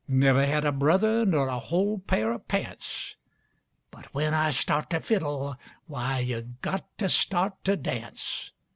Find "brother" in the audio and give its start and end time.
0.71-1.27